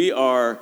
[0.00, 0.58] We are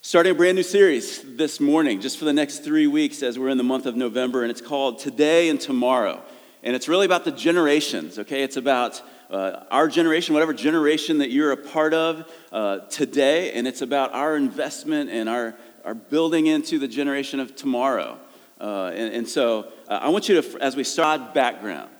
[0.00, 3.50] starting a brand new series this morning, just for the next three weeks as we're
[3.50, 6.22] in the month of November, and it's called Today and Tomorrow.
[6.62, 8.42] And it's really about the generations, okay?
[8.42, 13.68] It's about uh, our generation, whatever generation that you're a part of uh, today, and
[13.68, 15.54] it's about our investment and our,
[15.84, 18.16] our building into the generation of tomorrow.
[18.58, 21.90] Uh, and, and, so uh, I want you to, as we start background,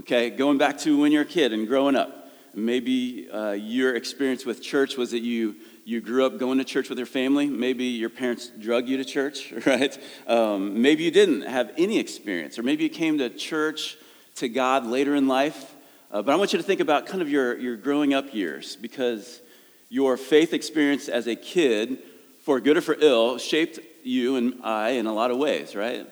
[0.00, 2.20] okay, going back to when you're a kid and growing up,
[2.54, 5.56] Maybe uh, your experience with church was that you,
[5.90, 7.48] you grew up going to church with your family.
[7.48, 9.98] Maybe your parents drug you to church, right?
[10.28, 13.96] Um, maybe you didn't have any experience, or maybe you came to church,
[14.36, 15.74] to God later in life.
[16.12, 18.76] Uh, but I want you to think about kind of your, your growing up years
[18.76, 19.40] because
[19.88, 21.98] your faith experience as a kid,
[22.44, 26.08] for good or for ill, shaped you and I in a lot of ways, right?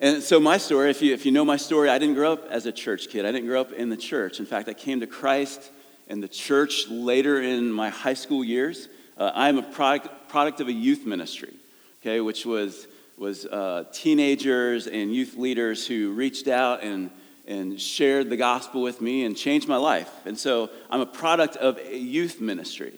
[0.00, 2.46] And so, my story, if you, if you know my story, I didn't grow up
[2.48, 3.26] as a church kid.
[3.26, 4.40] I didn't grow up in the church.
[4.40, 5.70] In fact, I came to Christ
[6.08, 8.88] and the church later in my high school years.
[9.16, 11.54] Uh, I'm a product, product of a youth ministry,
[12.00, 12.86] okay, which was,
[13.16, 17.10] was uh, teenagers and youth leaders who reached out and,
[17.46, 20.10] and shared the gospel with me and changed my life.
[20.24, 22.94] And so, I'm a product of a youth ministry.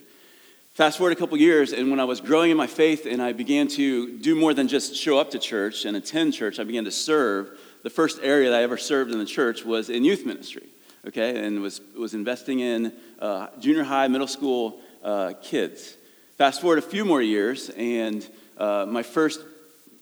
[0.75, 3.33] Fast forward a couple years, and when I was growing in my faith and I
[3.33, 6.85] began to do more than just show up to church and attend church, I began
[6.85, 7.57] to serve.
[7.85, 10.67] The first area that I ever served in the church was in youth ministry,
[11.07, 15.97] okay, and was, was investing in uh, junior high, middle school uh, kids.
[16.37, 18.27] Fast forward a few more years, and
[18.59, 19.41] uh, my, first,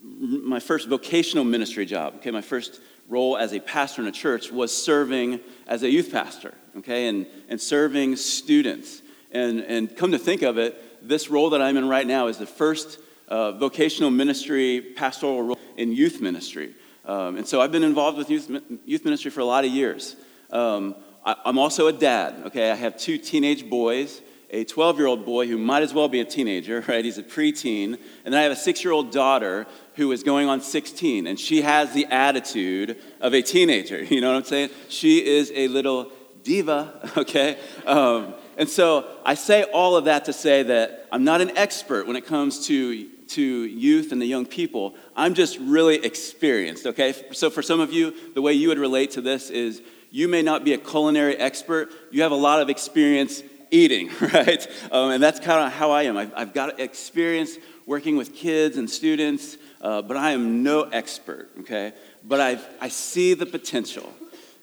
[0.03, 4.51] my first vocational ministry job, okay, my first role as a pastor in a church
[4.51, 9.03] was serving as a youth pastor, okay, and, and serving students.
[9.31, 12.39] And, and come to think of it, this role that I'm in right now is
[12.39, 16.75] the first uh, vocational ministry pastoral role in youth ministry.
[17.05, 18.51] Um, and so I've been involved with youth,
[18.85, 20.17] youth ministry for a lot of years.
[20.53, 22.71] Um, I, I'm also a dad, okay?
[22.71, 26.21] I have two teenage boys, a 12 year old boy who might as well be
[26.21, 27.05] a teenager, right?
[27.05, 27.99] He's a preteen.
[28.25, 31.39] And then I have a six year old daughter who is going on 16, and
[31.39, 34.05] she has the attitude of a teenager.
[34.13, 34.71] You know what I'm saying?
[34.89, 36.13] She is a little
[36.45, 37.59] diva, okay?
[37.87, 42.07] Um, and so I say all of that to say that I'm not an expert
[42.07, 44.95] when it comes to, to youth and the young people.
[45.17, 47.15] I'm just really experienced, okay?
[47.33, 49.81] So for some of you, the way you would relate to this is
[50.13, 53.43] you may not be a culinary expert, you have a lot of experience
[53.73, 54.65] eating, right?
[54.93, 56.17] Um, and that's kind of how I am.
[56.17, 57.57] I've, I've, got experience
[57.87, 61.93] working with kids and students, uh, but I am no expert, okay?
[62.23, 64.13] But i I see the potential,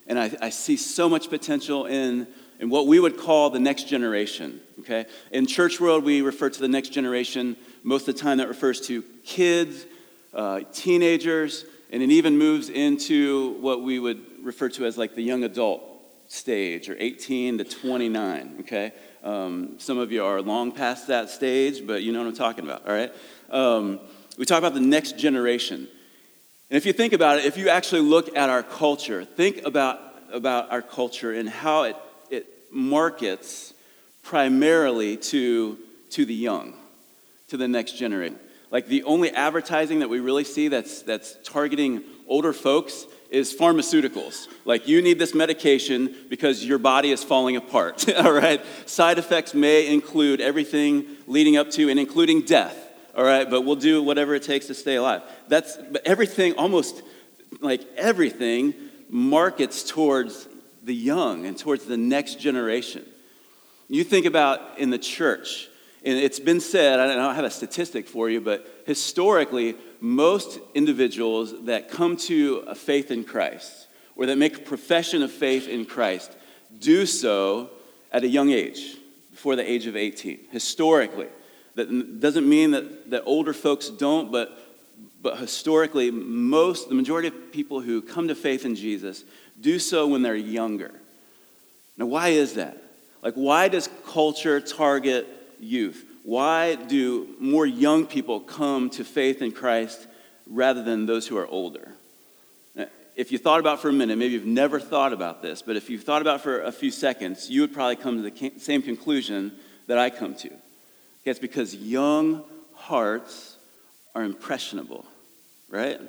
[0.07, 2.27] and I, I see so much potential in
[2.59, 4.59] and what we would call the next generation.
[4.81, 5.05] Okay?
[5.31, 8.81] In church world, we refer to the next generation most of the time that refers
[8.87, 9.85] to kids,
[10.33, 15.21] uh, teenagers, and it even moves into what we would refer to as like the
[15.21, 15.83] young adult
[16.27, 18.57] stage, or 18 to 29.
[18.61, 18.91] Okay?
[19.23, 22.63] Um, some of you are long past that stage, but you know what I'm talking
[22.63, 22.87] about.
[22.87, 23.11] All right?
[23.49, 23.99] Um,
[24.37, 25.87] we talk about the next generation.
[26.69, 29.99] And if you think about it, if you actually look at our culture, think about,
[30.31, 31.95] about our culture and how it
[32.29, 33.73] it markets
[34.23, 35.77] primarily to,
[36.11, 36.73] to the young,
[37.47, 38.37] to the next generation.
[38.71, 44.47] Like the only advertising that we really see that's, that's targeting older folks is pharmaceuticals.
[44.65, 48.07] Like you need this medication because your body is falling apart.
[48.17, 48.61] all right?
[48.85, 52.85] Side effects may include everything leading up to and including death.
[53.15, 55.23] All right, but we'll do whatever it takes to stay alive.
[55.47, 57.01] That's but everything almost
[57.59, 58.73] like everything
[59.09, 60.47] markets towards
[60.83, 63.03] the young and towards the next generation.
[63.89, 65.68] You think about in the church,
[66.03, 71.65] and it's been said, I don't have a statistic for you, but historically, most individuals
[71.65, 75.85] that come to a faith in Christ or that make a profession of faith in
[75.85, 76.35] Christ
[76.79, 77.69] do so
[78.11, 78.97] at a young age,
[79.31, 81.27] before the age of 18, historically.
[81.75, 84.57] That doesn't mean that, that older folks don't, but,
[85.21, 89.25] but historically, most, the majority of people who come to faith in Jesus
[89.59, 90.93] do so when they're younger.
[91.97, 92.81] Now, why is that?
[93.21, 95.27] Like, why does culture target
[95.59, 96.05] youth?
[96.23, 100.07] Why do more young people come to faith in Christ
[100.47, 101.93] rather than those who are older?
[103.15, 105.89] If you thought about for a minute, maybe you've never thought about this, but if
[105.89, 109.51] you've thought about for a few seconds, you would probably come to the same conclusion
[109.87, 110.49] that I come to.
[111.25, 112.45] It's because young
[112.75, 113.57] hearts
[114.15, 115.05] are impressionable,
[115.69, 115.99] right?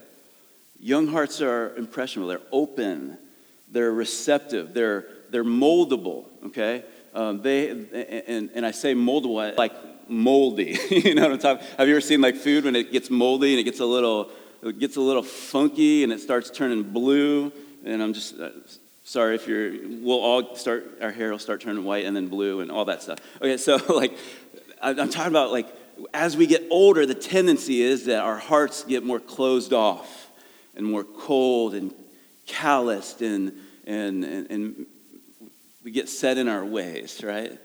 [0.79, 3.19] Young hearts are impressionable, they're open,
[3.71, 6.85] they're receptive, they're, they're moldable, okay?
[7.15, 9.73] Um, they, and, and I say moldable like
[10.09, 10.79] moldy.
[10.91, 13.53] you know what I'm talking Have you ever seen like food when it gets moldy
[13.53, 14.31] and it gets a little,
[14.63, 17.53] it gets a little funky and it starts turning blue?
[17.85, 18.51] And I'm just, uh,
[19.05, 19.73] sorry if you're,
[20.03, 23.03] we'll all start, our hair will start turning white and then blue and all that
[23.03, 23.19] stuff.
[23.39, 24.17] Okay, so like,
[24.83, 25.75] I'm talking about like
[26.15, 30.31] as we get older, the tendency is that our hearts get more closed off
[30.75, 31.93] and more cold and
[32.47, 33.53] calloused and,
[33.87, 34.87] and, and, and
[35.91, 37.59] we get set in our ways, right?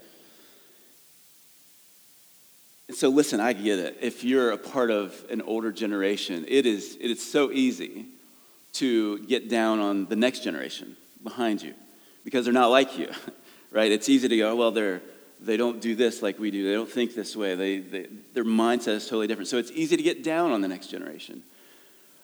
[2.88, 3.98] And so, listen, I get it.
[4.01, 8.07] If you're a part of an older generation, it is, it is so easy
[8.74, 11.75] to get down on the next generation behind you
[12.24, 13.12] because they're not like you,
[13.72, 13.92] right?
[13.92, 15.04] It's easy to go, well, they're,
[15.39, 16.66] they don't do this like we do.
[16.66, 17.54] They don't think this way.
[17.54, 19.50] They, they, their mindset is totally different.
[19.50, 21.44] So it's easy to get down on the next generation.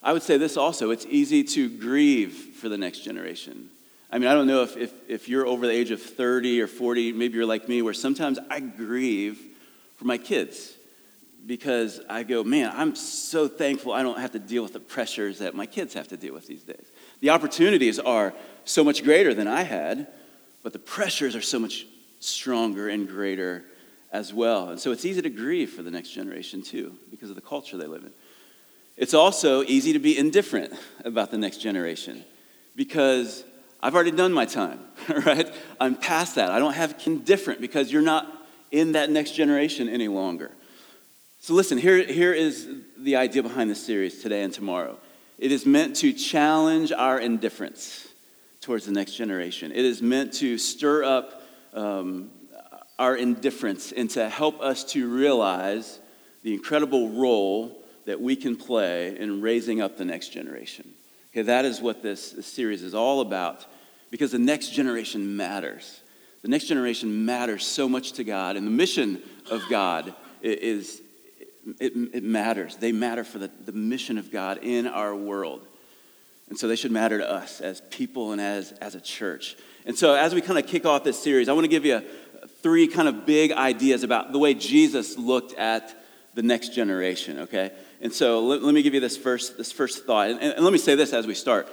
[0.01, 3.69] I would say this also it's easy to grieve for the next generation.
[4.11, 6.67] I mean, I don't know if, if, if you're over the age of 30 or
[6.67, 9.39] 40, maybe you're like me, where sometimes I grieve
[9.95, 10.73] for my kids
[11.45, 15.39] because I go, man, I'm so thankful I don't have to deal with the pressures
[15.39, 16.91] that my kids have to deal with these days.
[17.21, 18.33] The opportunities are
[18.65, 20.07] so much greater than I had,
[20.61, 21.87] but the pressures are so much
[22.19, 23.63] stronger and greater
[24.11, 24.69] as well.
[24.69, 27.77] And so it's easy to grieve for the next generation too because of the culture
[27.77, 28.11] they live in.
[28.97, 30.73] It's also easy to be indifferent
[31.05, 32.23] about the next generation
[32.75, 33.43] because
[33.83, 34.79] I've already done my time,
[35.25, 35.51] right?
[35.79, 36.51] I'm past that.
[36.51, 38.27] I don't have indifferent because you're not
[38.69, 40.51] in that next generation any longer.
[41.39, 44.97] So, listen, here, here is the idea behind this series today and tomorrow.
[45.39, 48.07] It is meant to challenge our indifference
[48.61, 51.41] towards the next generation, it is meant to stir up
[51.73, 52.29] um,
[52.99, 55.99] our indifference and to help us to realize
[56.43, 60.93] the incredible role that we can play in raising up the next generation.
[61.31, 63.65] Okay, that is what this, series is all about
[64.09, 66.01] because the next generation matters.
[66.41, 71.01] The next generation matters so much to God, and the mission of God is,
[71.79, 72.75] it, it matters.
[72.75, 75.65] They matter for the, the mission of God in our world.
[76.49, 79.55] And so they should matter to us as people and as, as a church.
[79.85, 82.01] And so as we kind of kick off this series, I want to give you
[82.61, 85.95] three kind of big ideas about the way Jesus looked at
[86.33, 87.71] the next generation, okay?
[88.01, 90.29] And so let, let me give you this first, this first thought.
[90.29, 91.67] And, and let me say this as we start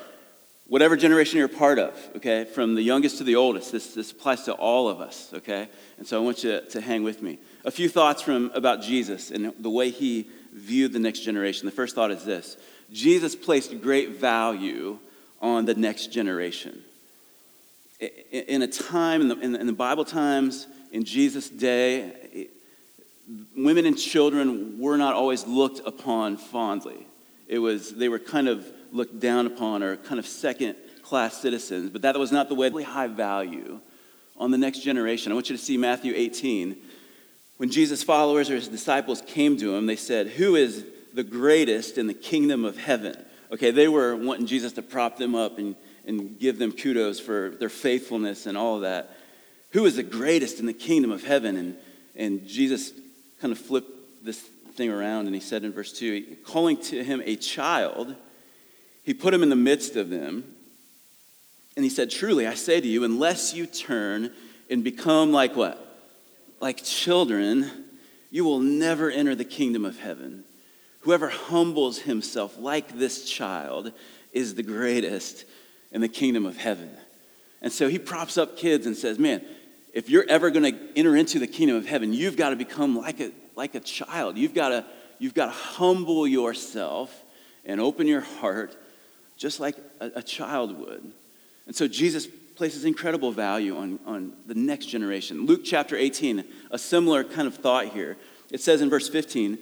[0.68, 4.44] whatever generation you're part of, okay, from the youngest to the oldest, this, this applies
[4.44, 5.68] to all of us, okay?
[5.96, 7.38] And so I want you to, to hang with me.
[7.64, 11.66] A few thoughts from about Jesus and the way he viewed the next generation.
[11.66, 12.56] The first thought is this
[12.92, 14.98] Jesus placed great value
[15.40, 16.82] on the next generation.
[18.30, 22.12] In a time, in the, in the Bible times, in Jesus' day,
[23.56, 27.06] women and children were not always looked upon fondly.
[27.46, 31.90] It was, they were kind of looked down upon or kind of second class citizens,
[31.90, 33.80] but that was not the way, really high value
[34.36, 35.32] on the next generation.
[35.32, 36.76] I want you to see Matthew 18.
[37.56, 41.98] When Jesus' followers or his disciples came to him, they said, Who is the greatest
[41.98, 43.16] in the kingdom of heaven?
[43.50, 45.74] Okay, they were wanting Jesus to prop them up and,
[46.06, 49.16] and give them kudos for their faithfulness and all of that.
[49.72, 51.56] Who is the greatest in the kingdom of heaven?
[51.56, 51.76] And,
[52.14, 52.92] and Jesus
[53.40, 57.20] kind of flipped this thing around and he said in verse 2 calling to him
[57.24, 58.14] a child
[59.08, 60.44] he put him in the midst of them,
[61.76, 64.30] and he said, Truly, I say to you, unless you turn
[64.68, 65.82] and become like what?
[66.60, 67.70] Like children,
[68.30, 70.44] you will never enter the kingdom of heaven.
[71.00, 73.92] Whoever humbles himself like this child
[74.34, 75.46] is the greatest
[75.90, 76.90] in the kingdom of heaven.
[77.62, 79.42] And so he props up kids and says, Man,
[79.92, 82.96] if you're ever going to enter into the kingdom of heaven, you've got to become
[82.96, 84.36] like a, like a child.
[84.36, 84.84] You've got to,
[85.18, 87.24] you've got to humble yourself
[87.64, 88.76] and open your heart
[89.36, 91.12] just like a, a child would.
[91.66, 92.26] And so Jesus
[92.58, 95.46] places incredible value on, on the next generation.
[95.46, 98.16] Luke chapter 18, a similar kind of thought here.
[98.50, 99.58] It says in verse 15,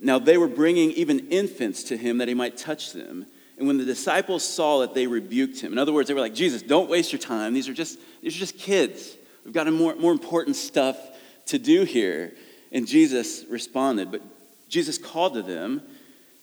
[0.00, 3.26] Now they were bringing even infants to him that he might touch them.
[3.56, 5.72] And when the disciples saw it, they rebuked him.
[5.72, 7.54] In other words, they were like, Jesus, don't waste your time.
[7.54, 9.16] These are just, these are just kids.
[9.48, 10.98] We've got more, more important stuff
[11.46, 12.34] to do here.
[12.70, 14.20] And Jesus responded, but
[14.68, 15.80] Jesus called to them,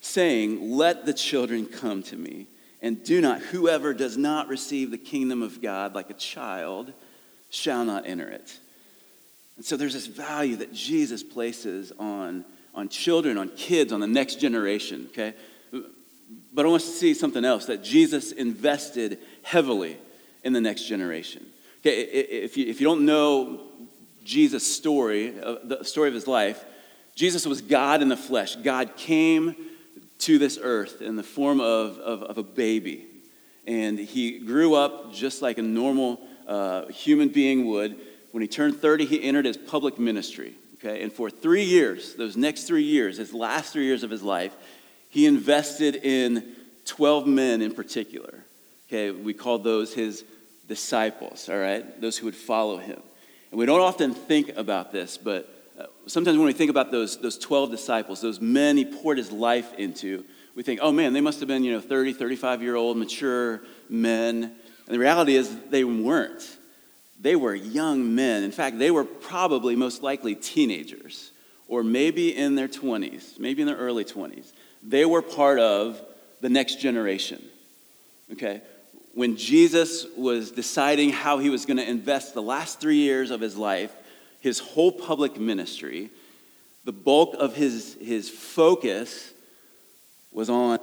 [0.00, 2.48] saying, Let the children come to me
[2.82, 6.92] and do not, whoever does not receive the kingdom of God like a child
[7.48, 8.58] shall not enter it.
[9.54, 12.44] And so there's this value that Jesus places on,
[12.74, 15.32] on children, on kids, on the next generation, okay?
[16.52, 19.96] But I want us to see something else that Jesus invested heavily
[20.42, 21.46] in the next generation.
[21.86, 23.60] Okay, if you, if you don't know
[24.24, 26.64] Jesus' story, uh, the story of his life,
[27.14, 28.56] Jesus was God in the flesh.
[28.56, 29.54] God came
[30.18, 33.06] to this earth in the form of, of, of a baby.
[33.68, 37.96] And he grew up just like a normal uh, human being would.
[38.32, 40.54] When he turned 30, he entered his public ministry.
[40.78, 41.04] Okay?
[41.04, 44.56] And for three years, those next three years, his last three years of his life,
[45.08, 46.52] he invested in
[46.84, 48.42] 12 men in particular.
[48.88, 49.12] Okay?
[49.12, 50.24] We call those his
[50.68, 52.00] disciples, all right?
[52.00, 53.00] Those who would follow him.
[53.50, 57.18] And we don't often think about this, but uh, sometimes when we think about those,
[57.18, 61.20] those 12 disciples, those men he poured his life into, we think, oh man, they
[61.20, 64.44] must have been, you know, 30, 35 year old mature men.
[64.44, 66.56] And the reality is they weren't.
[67.20, 68.42] They were young men.
[68.42, 71.30] In fact, they were probably most likely teenagers
[71.68, 74.52] or maybe in their 20s, maybe in their early 20s.
[74.82, 76.00] They were part of
[76.40, 77.42] the next generation.
[78.32, 78.62] Okay?
[79.16, 83.40] When Jesus was deciding how he was going to invest the last three years of
[83.40, 83.90] his life,
[84.40, 86.10] his whole public ministry,
[86.84, 89.32] the bulk of his, his focus
[90.32, 90.78] was on,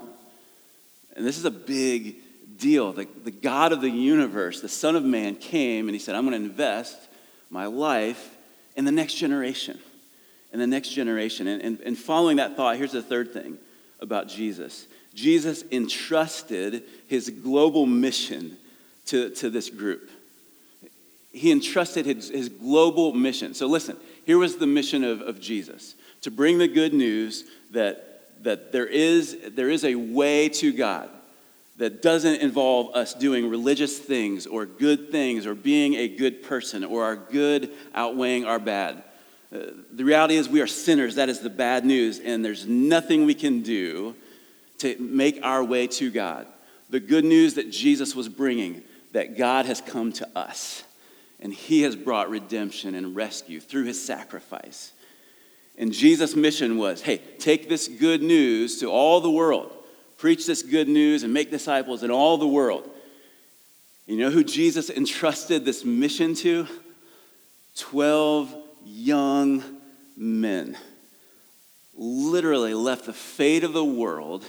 [1.15, 2.15] and this is a big
[2.57, 2.91] deal.
[2.91, 6.27] The, the God of the universe, the Son of Man, came and he said, I'm
[6.27, 6.97] going to invest
[7.51, 8.35] my life
[8.75, 9.77] in the next generation.
[10.51, 11.45] In the next generation.
[11.45, 13.59] And, and, and following that thought, here's the third thing
[13.99, 18.57] about Jesus Jesus entrusted his global mission
[19.07, 20.09] to, to this group.
[21.31, 23.53] He entrusted his, his global mission.
[23.53, 28.43] So, listen, here was the mission of, of Jesus to bring the good news that,
[28.43, 31.09] that there, is, there is a way to God
[31.77, 36.83] that doesn't involve us doing religious things or good things or being a good person
[36.83, 39.03] or our good outweighing our bad.
[39.53, 39.59] Uh,
[39.91, 41.15] the reality is, we are sinners.
[41.15, 44.15] That is the bad news, and there's nothing we can do
[44.79, 46.47] to make our way to God.
[46.89, 50.83] The good news that Jesus was bringing, that God has come to us,
[51.39, 54.91] and He has brought redemption and rescue through His sacrifice.
[55.77, 59.71] And Jesus' mission was hey, take this good news to all the world,
[60.17, 62.89] preach this good news, and make disciples in all the world.
[64.05, 66.67] You know who Jesus entrusted this mission to?
[67.77, 69.63] 12 young
[70.17, 70.77] men.
[71.95, 74.45] Literally left the fate of the world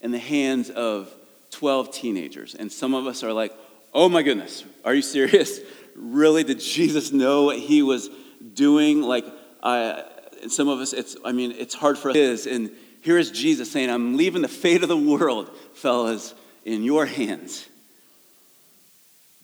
[0.00, 1.12] in the hands of
[1.50, 2.54] 12 teenagers.
[2.54, 3.52] And some of us are like,
[3.92, 5.60] oh my goodness, are you serious?
[5.98, 6.44] Really?
[6.44, 8.10] Did Jesus know what he was
[8.52, 9.00] doing?
[9.00, 9.24] Like,
[9.62, 10.04] I,
[10.42, 12.44] and some of us, it's, I mean, it's hard for us.
[12.44, 16.34] And here is Jesus saying, I'm leaving the fate of the world, fellas,
[16.66, 17.66] in your hands.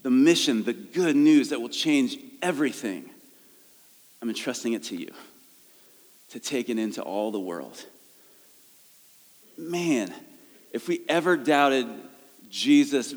[0.03, 3.09] The mission, the good news that will change everything,
[4.21, 5.11] I'm entrusting it to you
[6.31, 7.85] to take it into all the world.
[9.57, 10.13] Man,
[10.73, 11.87] if we ever doubted
[12.49, 13.15] Jesus'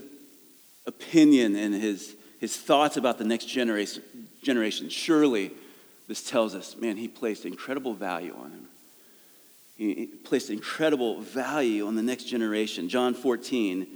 [0.85, 4.03] opinion and his, his thoughts about the next generation,
[4.43, 5.51] generation, surely
[6.07, 8.67] this tells us, man, he placed incredible value on him.
[9.77, 12.87] He placed incredible value on the next generation.
[12.87, 13.87] John 14,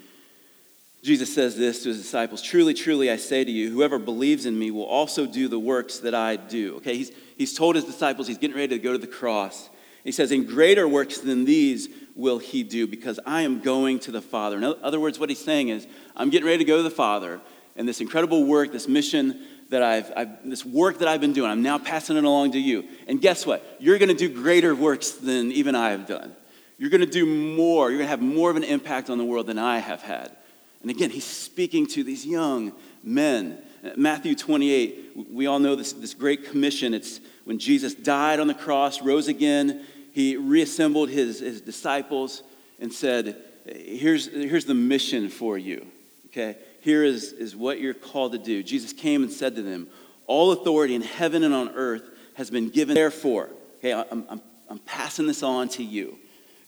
[1.01, 4.59] Jesus says this to his disciples Truly, truly, I say to you, whoever believes in
[4.59, 6.77] me will also do the works that I do.
[6.77, 9.69] Okay, he's, he's told his disciples he's getting ready to go to the cross.
[10.03, 11.87] He says, In greater works than these
[12.19, 14.57] will he do because I am going to the Father.
[14.57, 17.39] In other words, what he's saying is, I'm getting ready to go to the Father,
[17.75, 21.49] and this incredible work, this mission that I've, I've, this work that I've been doing,
[21.49, 22.85] I'm now passing it along to you.
[23.07, 23.77] And guess what?
[23.79, 26.35] You're going to do greater works than even I have done.
[26.77, 27.89] You're going to do more.
[27.89, 30.35] You're going to have more of an impact on the world than I have had.
[30.81, 32.73] And again, he's speaking to these young
[33.03, 33.59] men.
[33.95, 36.93] Matthew 28, we all know this, this great commission.
[36.93, 42.43] It's when Jesus died on the cross, rose again, he reassembled his, his disciples
[42.79, 45.85] and said, here's, here's the mission for you,
[46.27, 46.57] okay?
[46.81, 48.63] Here is, is what you're called to do.
[48.63, 49.87] Jesus came and said to them,
[50.27, 52.03] All authority in heaven and on earth
[52.35, 52.95] has been given.
[52.95, 53.49] Therefore,
[53.79, 56.17] okay, I'm, I'm, I'm passing this on to you.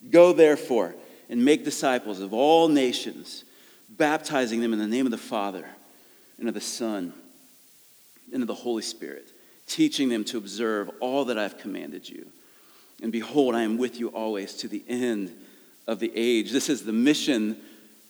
[0.10, 0.96] Go therefore
[1.30, 3.46] and make disciples of all nations,
[3.90, 5.66] baptizing them in the name of the Father
[6.38, 7.14] and of the Son
[8.34, 9.32] and of the Holy Spirit,
[9.68, 12.28] teaching them to observe all that I've commanded you.
[13.02, 15.36] And behold, I am with you always to the end
[15.88, 16.52] of the age.
[16.52, 17.58] This is the mission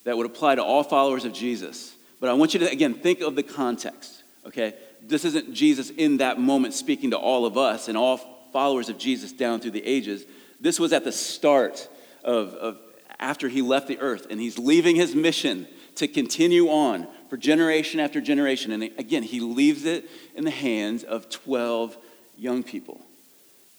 [0.04, 1.96] that would apply to all followers of Jesus.
[2.20, 4.76] But I want you to, again, think of the context, okay?
[5.02, 8.18] This isn't Jesus in that moment speaking to all of us and all
[8.52, 10.26] followers of Jesus down through the ages.
[10.60, 11.88] This was at the start
[12.24, 12.78] of, of
[13.20, 18.00] after he left the earth, and he's leaving his mission to continue on for generation
[18.00, 18.72] after generation.
[18.72, 21.96] And again, he leaves it in the hands of 12
[22.38, 23.00] young people.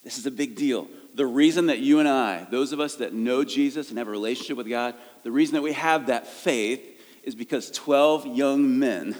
[0.04, 3.12] This is a big deal the reason that you and I, those of us that
[3.12, 6.80] know Jesus and have a relationship with God, the reason that we have that faith
[7.22, 9.14] is because 12 young men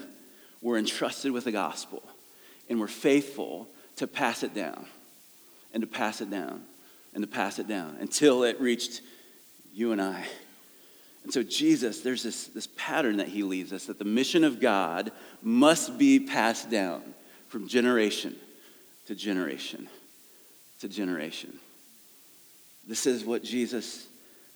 [0.61, 2.03] were entrusted with the gospel
[2.69, 4.87] and were faithful to pass it down
[5.73, 6.63] and to pass it down
[7.15, 9.03] and to pass it down until it reached
[9.73, 10.25] you and I.
[11.25, 14.61] And so, Jesus, there's this, this pattern that he leaves us that the mission of
[14.61, 17.15] God must be passed down
[17.49, 18.35] from generation
[19.07, 19.89] to generation
[20.81, 21.61] to generation.
[22.87, 24.07] This is what Jesus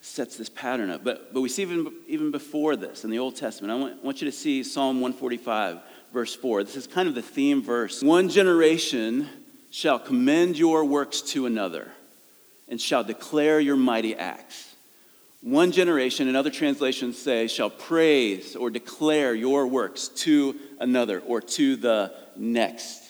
[0.01, 1.03] sets this pattern up.
[1.03, 3.71] But, but we see even, even before this in the Old Testament.
[3.71, 5.79] I want, want you to see Psalm 145,
[6.13, 6.63] verse 4.
[6.63, 8.01] This is kind of the theme verse.
[8.01, 9.27] One generation
[9.69, 11.91] shall commend your works to another
[12.67, 14.75] and shall declare your mighty acts.
[15.41, 21.41] One generation, and other translations say, shall praise or declare your works to another or
[21.41, 23.03] to the next,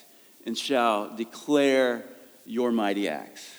[0.46, 2.04] and shall declare
[2.46, 3.57] your mighty acts.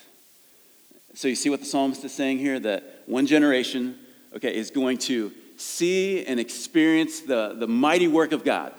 [1.18, 2.60] So you see what the psalmist is saying here?
[2.60, 3.98] That one generation,
[4.36, 8.72] okay, is going to see and experience the, the mighty work of God.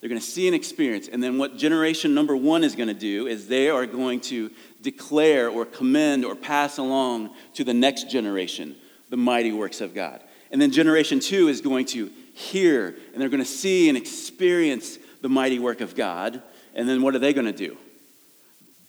[0.00, 1.06] They're going to see and experience.
[1.06, 4.50] And then what generation number one is going to do is they are going to
[4.82, 8.74] declare or commend or pass along to the next generation
[9.10, 10.20] the mighty works of God.
[10.50, 14.98] And then generation two is going to hear and they're going to see and experience
[15.22, 16.42] the mighty work of God.
[16.74, 17.76] And then what are they going to do?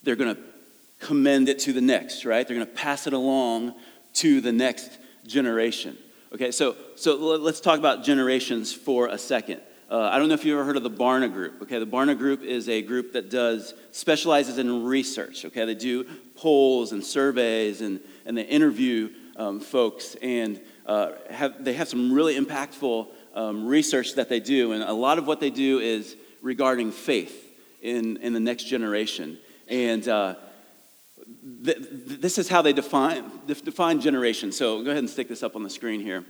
[0.02, 0.42] They're going to
[1.00, 2.48] commend it to the next, right?
[2.48, 3.76] They're going to pass it along
[4.16, 5.98] to the next generation.
[6.34, 9.62] Okay, so, so let's talk about generations for a second.
[9.90, 11.62] Uh, I don't know if you've ever heard of the Barna Group.
[11.62, 15.46] Okay, the Barna Group is a group that does specializes in research.
[15.46, 21.64] Okay, they do polls and surveys and, and they interview um, folks and uh, have,
[21.64, 24.72] they have some really impactful um, research that they do.
[24.72, 29.38] And a lot of what they do is regarding faith in, in the next generation.
[29.68, 30.36] And uh,
[31.64, 34.52] th- this is how they define, define generation.
[34.52, 36.26] So go ahead and stick this up on the screen here.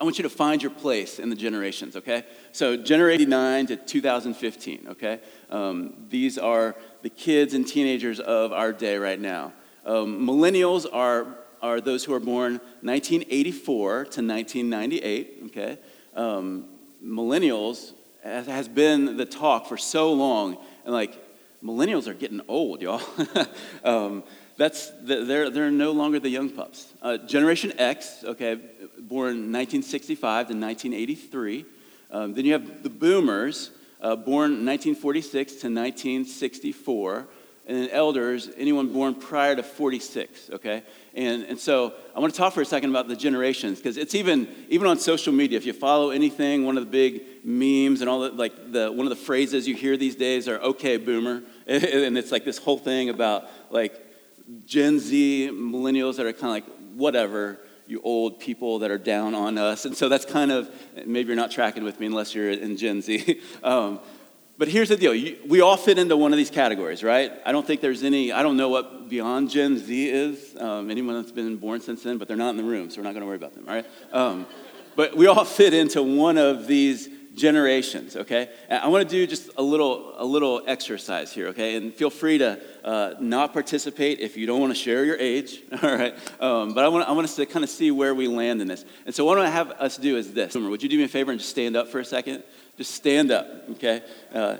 [0.00, 2.24] I want you to find your place in the generations, okay?
[2.52, 5.20] So, generation 89 to 2015, okay?
[5.50, 9.52] Um, these are the kids and teenagers of our day right now.
[9.86, 15.78] Um, millennials are, are those who are born 1984 to 1998, okay?
[16.16, 16.64] Um,
[17.02, 17.92] millennials
[18.24, 21.23] has, has been the talk for so long, and like,
[21.64, 23.00] millennials are getting old, y'all.
[23.84, 24.22] um,
[24.56, 26.92] that's they're, they're no longer the young pups.
[27.02, 28.54] Uh, Generation X, okay,
[28.98, 31.64] born 1965 to 1983.
[32.10, 37.26] Um, then you have the boomers, uh, born 1946 to 1964.
[37.66, 40.82] And then elders, anyone born prior to 46, okay?
[41.14, 44.14] And, and so I want to talk for a second about the generations, because it's
[44.14, 48.10] even, even on social media, if you follow anything, one of the big memes and
[48.10, 51.42] all the, like the, one of the phrases you hear these days are, okay, boomer.
[51.66, 53.98] And it's like this whole thing about like
[54.66, 56.64] Gen Z millennials that are kind of like,
[56.96, 59.84] whatever, you old people that are down on us.
[59.84, 60.70] And so that's kind of,
[61.06, 63.40] maybe you're not tracking with me unless you're in Gen Z.
[63.62, 64.00] Um,
[64.56, 65.12] but here's the deal
[65.48, 67.32] we all fit into one of these categories, right?
[67.44, 71.16] I don't think there's any, I don't know what beyond Gen Z is, um, anyone
[71.16, 73.22] that's been born since then, but they're not in the room, so we're not going
[73.22, 73.86] to worry about them, all right?
[74.12, 74.46] Um,
[74.96, 78.48] but we all fit into one of these generations, okay?
[78.70, 81.74] I want to do just a little, a little exercise here, okay?
[81.76, 85.60] And feel free to uh, not participate if you don't want to share your age,
[85.82, 86.14] all right?
[86.40, 88.68] Um, but I want, I want us to kind of see where we land in
[88.68, 88.84] this.
[89.04, 90.54] And so what I have us do is this.
[90.54, 92.44] Would you do me a favor and just stand up for a second?
[92.76, 94.02] Just stand up, okay?
[94.32, 94.56] Uh,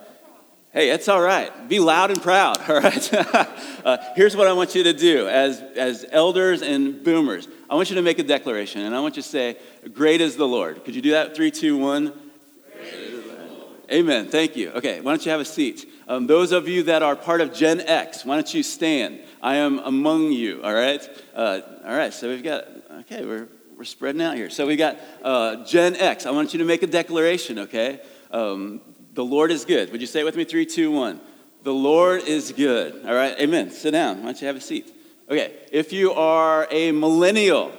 [0.72, 1.68] hey, it's all right.
[1.68, 3.14] Be loud and proud, all right?
[3.14, 7.48] uh, here's what I want you to do as, as elders and boomers.
[7.68, 9.57] I want you to make a declaration, and I want you to say,
[9.92, 10.85] Great is the Lord.
[10.85, 11.35] Could you do that?
[11.35, 12.12] Three, two, one.
[13.92, 14.29] Amen.
[14.29, 14.70] Thank you.
[14.70, 15.90] Okay, why don't you have a seat?
[16.09, 19.20] Um, those of you that are part of Gen X, why don't you stand?
[19.42, 21.07] I am among you, all right?
[21.35, 22.66] Uh, all right, so we've got,
[23.00, 24.50] okay, we're, we're spreading out here.
[24.50, 26.26] So we got uh, Gen X.
[26.26, 28.00] I want you to make a declaration, okay?
[28.30, 28.80] Um,
[29.14, 29.90] the Lord is good.
[29.92, 30.44] Would you say it with me?
[30.44, 31.20] Three, two, one.
[31.62, 33.06] The Lord is good.
[33.06, 33.70] All right, amen.
[33.70, 34.18] Sit down.
[34.18, 34.94] Why don't you have a seat?
[35.30, 37.72] Okay, if you are a millennial,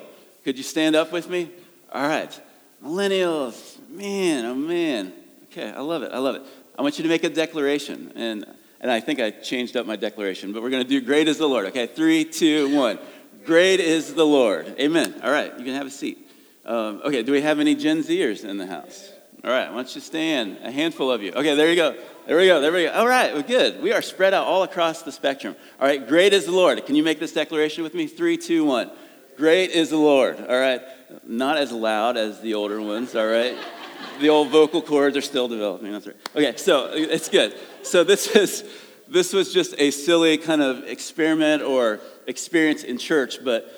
[0.44, 1.52] could you stand up with me?
[1.92, 2.42] All right,
[2.84, 5.14] millennials, man, oh man.
[5.46, 6.12] Okay, I love it.
[6.12, 6.42] I love it.
[6.78, 8.12] I want you to make a declaration.
[8.16, 8.46] And,
[8.82, 11.38] and I think I changed up my declaration, but we're going to do great as
[11.38, 11.68] the Lord.
[11.68, 12.98] Okay, three, two, one.
[13.46, 14.76] Great is the Lord.
[14.80, 15.22] Amen.
[15.24, 16.30] All right, you can have a seat.
[16.66, 19.12] Um, okay, do we have any Gen Zers in the house?
[19.44, 20.58] All right, why don't you stand?
[20.64, 21.32] A handful of you.
[21.32, 21.96] Okay, there you go.
[22.26, 22.60] There we go.
[22.60, 22.92] There we go.
[22.94, 23.82] All right, well, good.
[23.84, 25.56] We are spread out all across the spectrum.
[25.80, 26.84] All right, great is the Lord.
[26.86, 28.08] Can you make this declaration with me?
[28.08, 28.90] Three, two, one.
[29.38, 30.40] Great is the Lord.
[30.40, 30.82] All right,
[31.28, 33.16] not as loud as the older ones.
[33.16, 33.56] All right
[34.20, 35.92] the old vocal cords are still developing.
[35.92, 36.16] That's right.
[36.36, 37.56] Okay, so it's good.
[37.84, 38.64] So this is
[39.08, 43.72] this was just a silly kind of experiment or experience in church, but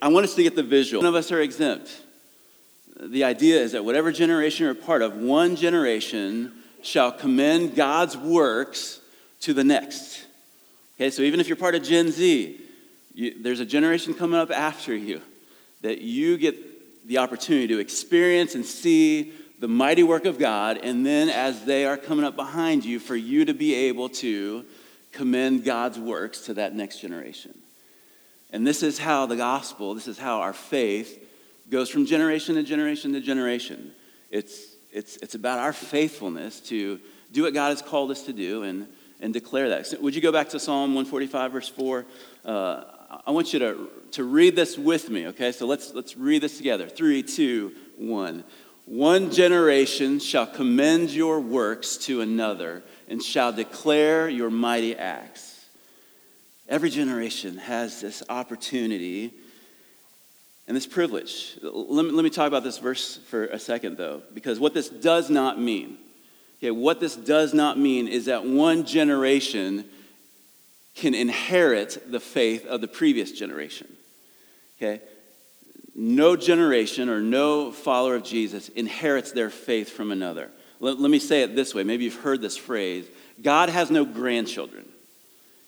[0.00, 1.02] I want us to get the visual.
[1.02, 2.02] None of us are exempt.
[3.00, 9.00] The idea is that whatever generation you're part of, one generation shall commend God's works
[9.40, 10.24] to the next.
[10.96, 12.60] Okay, so even if you're part of Gen Z,
[13.14, 15.20] you, there's a generation coming up after you
[15.80, 21.04] that you get the opportunity to experience and see the mighty work of God, and
[21.06, 24.64] then as they are coming up behind you, for you to be able to
[25.12, 27.56] commend God's works to that next generation.
[28.50, 31.28] And this is how the gospel, this is how our faith
[31.70, 33.92] goes from generation to generation to generation.
[34.30, 37.00] It's, it's, it's about our faithfulness to
[37.32, 38.88] do what God has called us to do and,
[39.20, 39.86] and declare that.
[39.86, 42.04] So would you go back to Psalm 145, verse 4?
[42.44, 42.84] Uh,
[43.26, 45.52] I want you to, to read this with me, okay?
[45.52, 46.88] So let's, let's read this together.
[46.88, 48.44] Three, two, one.
[48.84, 55.66] One generation shall commend your works to another and shall declare your mighty acts.
[56.68, 59.34] Every generation has this opportunity
[60.66, 61.58] and this privilege.
[61.62, 64.88] Let me, let me talk about this verse for a second, though, because what this
[64.88, 65.98] does not mean,
[66.58, 69.84] okay, what this does not mean is that one generation
[70.94, 73.86] can inherit the faith of the previous generation.
[74.76, 75.00] Okay?
[75.94, 80.50] No generation or no follower of Jesus inherits their faith from another.
[80.80, 81.84] Let, let me say it this way.
[81.84, 83.06] Maybe you've heard this phrase
[83.40, 84.88] God has no grandchildren.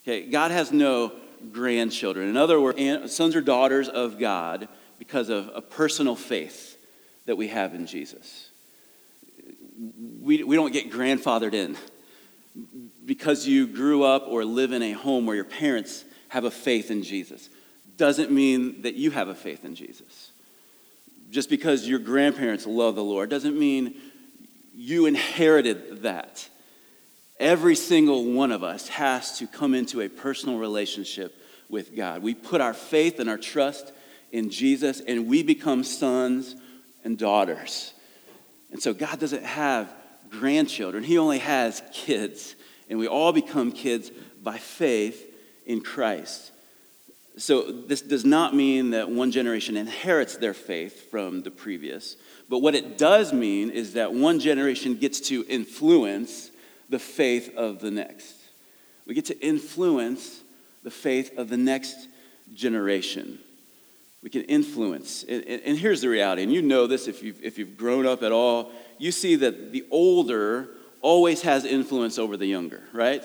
[0.03, 0.27] Okay?
[0.27, 1.13] God has no
[1.53, 2.29] grandchildren.
[2.29, 6.79] In other words, sons or daughters of God because of a personal faith
[7.27, 8.51] that we have in Jesus.
[10.21, 11.77] We, we don't get grandfathered in
[13.05, 16.91] because you grew up or live in a home where your parents have a faith
[16.91, 17.49] in Jesus
[17.97, 20.31] doesn't mean that you have a faith in Jesus.
[21.31, 23.95] Just because your grandparents love the Lord doesn't mean
[24.75, 26.49] you inherited that.
[27.41, 31.35] Every single one of us has to come into a personal relationship
[31.69, 32.23] with God.
[32.23, 33.93] We put our faith and our trust
[34.31, 36.55] in Jesus and we become sons
[37.05, 37.93] and daughters.
[38.71, 39.93] And so God doesn't have
[40.31, 42.57] grandchildren, He only has kids.
[42.91, 44.11] And we all become kids
[44.43, 45.25] by faith
[45.65, 46.53] in Christ.
[47.37, 52.17] So, this does not mean that one generation inherits their faith from the previous,
[52.49, 56.51] but what it does mean is that one generation gets to influence
[56.89, 58.37] the faith of the next.
[59.07, 60.43] We get to influence
[60.85, 62.09] the faith of the next
[62.55, 63.39] generation.
[64.23, 65.25] We can influence.
[65.25, 68.33] And, here's the reality, and you know this if you've, if you've grown up at
[68.33, 70.69] all, you see that the older
[71.03, 73.23] always has influence over the younger, right?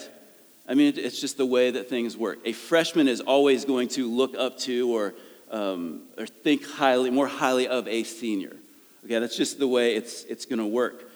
[0.69, 2.37] I mean, it's just the way that things work.
[2.45, 5.15] A freshman is always going to look up to or,
[5.49, 8.55] um, or think highly, more highly of a senior.
[9.03, 11.09] Okay, that's just the way it's, it's going to work.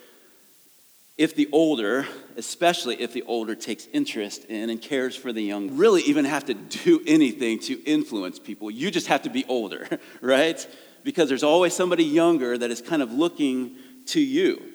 [1.19, 5.77] If the older, especially if the older takes interest in and cares for the young,
[5.77, 8.71] really even have to do anything to influence people.
[8.71, 9.87] You just have to be older,
[10.21, 10.67] right?
[11.03, 13.75] Because there's always somebody younger that is kind of looking
[14.07, 14.73] to you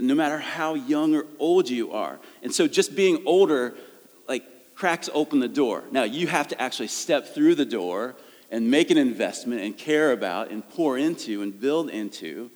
[0.00, 2.18] no matter how young or old you are.
[2.42, 3.74] And so just being older,
[4.28, 5.84] like, cracks open the door.
[5.90, 8.14] Now, you have to actually step through the door
[8.50, 12.50] and make an investment and care about and pour into and build into.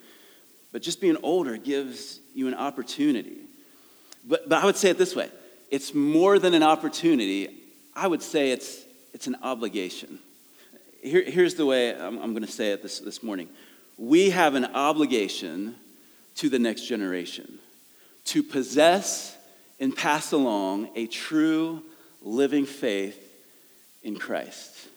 [0.71, 3.39] But just being older gives you an opportunity.
[4.27, 5.31] But, but I would say it this way
[5.71, 7.49] it's more than an opportunity,
[7.97, 8.83] I would say it's,
[9.15, 10.19] it's an obligation.
[11.03, 13.49] Here, here's the way I'm, I'm going to say it this, this morning
[13.99, 15.77] we have an obligation
[16.37, 17.59] to the next generation
[18.25, 19.37] to possess
[19.83, 21.83] and pass along a true
[22.23, 23.19] living faith
[24.05, 24.89] in Christ.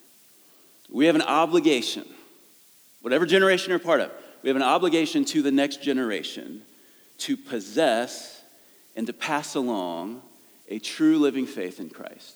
[0.91, 2.05] We have an obligation,
[3.01, 4.11] whatever generation you're part of,
[4.43, 6.61] we have an obligation to the next generation
[7.17, 8.43] to possess
[8.95, 10.21] and to pass along
[10.69, 12.35] a true living faith in Christ.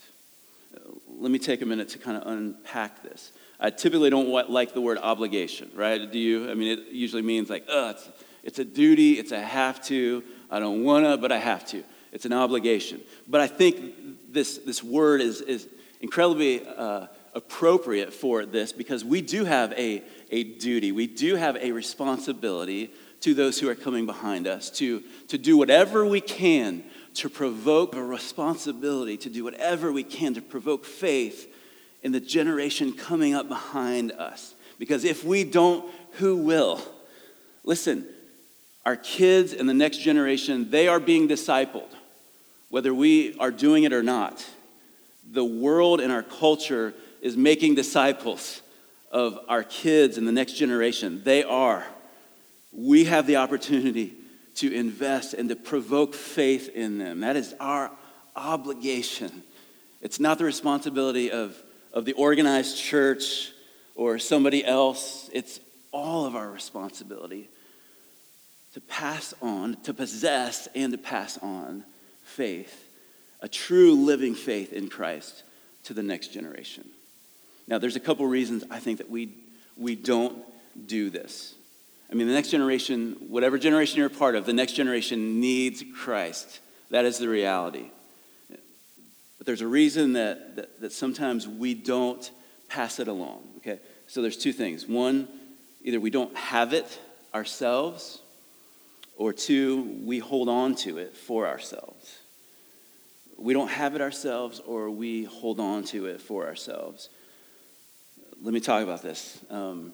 [1.20, 3.32] Let me take a minute to kind of unpack this.
[3.60, 6.12] I typically don't like the word obligation, right?
[6.12, 6.50] Do you?
[6.50, 8.10] I mean, it usually means like, oh, it's
[8.44, 10.24] it's a duty, it's a have to.
[10.50, 11.84] I don't want to, but I have to.
[12.12, 13.02] It's an obligation.
[13.28, 15.68] But I think this, this word is, is
[16.02, 21.56] incredibly uh, appropriate for this because we do have a, a duty, we do have
[21.58, 22.92] a responsibility
[23.22, 26.84] to those who are coming behind us to, to do whatever we can
[27.16, 31.54] to provoke a responsibility, to do whatever we can to provoke faith
[32.02, 34.54] in the generation coming up behind us.
[34.78, 36.82] Because if we don't, who will?
[37.64, 38.06] Listen,
[38.86, 41.90] our kids and the next generation, they are being discipled,
[42.70, 44.46] whether we are doing it or not.
[45.32, 48.62] The world and our culture is making disciples
[49.12, 51.22] of our kids and the next generation.
[51.24, 51.86] They are.
[52.72, 54.14] We have the opportunity
[54.56, 57.22] to invest and to provoke faith in them.
[57.22, 57.92] That is our
[58.36, 59.44] obligation.
[60.02, 61.62] It's not the responsibility of,
[61.94, 63.52] of the organized church
[63.96, 65.60] or somebody else, it's
[65.92, 67.50] all of our responsibility
[68.74, 71.84] to pass on, to possess and to pass on
[72.40, 72.90] faith,
[73.42, 75.44] a true living faith in Christ
[75.84, 76.86] to the next generation.
[77.68, 79.34] Now, there's a couple reasons I think that we,
[79.76, 80.38] we don't
[80.86, 81.54] do this.
[82.10, 85.84] I mean, the next generation, whatever generation you're a part of, the next generation needs
[85.94, 86.62] Christ.
[86.92, 87.92] That is the reality.
[89.38, 92.32] But there's a reason that, that, that sometimes we don't
[92.70, 93.82] pass it along, okay?
[94.08, 94.88] So there's two things.
[94.88, 95.28] One,
[95.84, 97.00] either we don't have it
[97.36, 98.22] ourselves,
[99.18, 102.20] or two, we hold on to it for ourselves.
[103.42, 107.10] We don't have it ourselves or we hold on to it for ourselves.
[108.42, 109.40] Let me talk about this.
[109.50, 109.94] Um,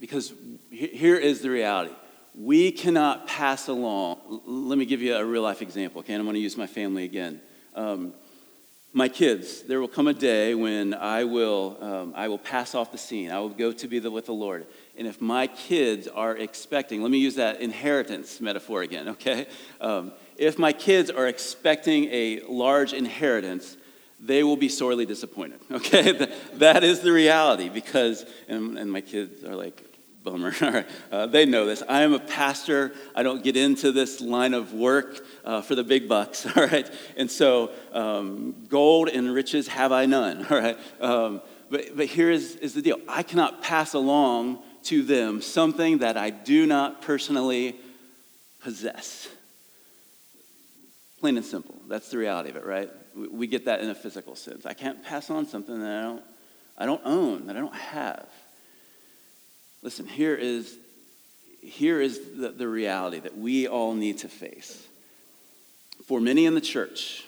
[0.00, 0.32] because
[0.70, 1.94] here is the reality
[2.34, 4.40] we cannot pass along.
[4.46, 6.14] Let me give you a real life example, okay?
[6.14, 7.40] I'm to use my family again.
[7.74, 8.14] Um,
[8.94, 12.92] my kids, there will come a day when I will, um, I will pass off
[12.92, 13.30] the scene.
[13.30, 14.66] I will go to be the, with the Lord.
[14.96, 19.46] And if my kids are expecting, let me use that inheritance metaphor again, okay?
[19.80, 23.76] Um, if my kids are expecting a large inheritance,
[24.20, 26.12] they will be sorely disappointed, okay?
[26.54, 29.92] that is the reality because, and, and my kids are like,
[30.22, 30.52] Bummer.
[31.10, 31.82] Uh, they know this.
[31.88, 32.92] I am a pastor.
[33.14, 36.46] I don't get into this line of work uh, for the big bucks.
[36.56, 36.90] All right.
[37.18, 40.46] And so, um, gold and riches have I none.
[40.46, 40.78] All right.
[41.00, 45.98] Um, but, but here is, is the deal I cannot pass along to them something
[45.98, 47.76] that I do not personally
[48.62, 49.28] possess.
[51.22, 51.76] Plain and simple.
[51.86, 52.90] That's the reality of it, right?
[53.14, 54.66] We, get that in a physical sense.
[54.66, 56.22] I can't pass on something that I don't,
[56.76, 58.26] I don't own, that I don't have.
[59.82, 60.76] Listen, here is,
[61.60, 64.84] here is the, the reality that we all need to face.
[66.06, 67.24] For many in the church,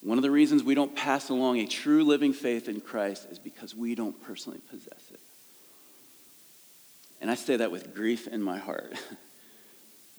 [0.00, 3.38] one of the reasons we don't pass along a true living faith in Christ is
[3.38, 5.20] because we don't personally possess it.
[7.20, 8.94] And I say that with grief in my heart.